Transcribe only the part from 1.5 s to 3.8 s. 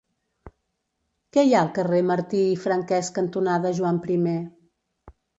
ha al carrer Martí i Franquès cantonada